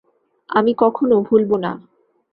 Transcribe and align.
আমি 0.49 0.71
কখনো 0.73 1.15
ভুলব 1.21 1.51
না। 1.63 1.71